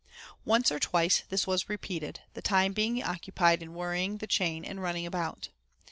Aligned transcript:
Once 0.45 0.71
or 0.71 0.79
twice 0.79 1.21
this 1.29 1.45
was 1.45 1.69
repeated, 1.69 2.21
the 2.33 2.41
time 2.41 2.71
between 2.73 2.95
being 2.95 3.03
occupied 3.05 3.61
in 3.61 3.75
worrying 3.75 4.17
the 4.17 4.25
chain 4.25 4.65
and 4.65 4.81
running 4.81 5.05
about. 5.05 5.49